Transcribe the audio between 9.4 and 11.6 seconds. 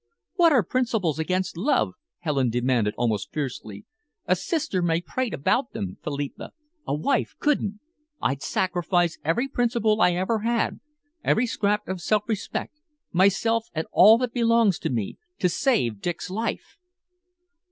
principle I ever had, every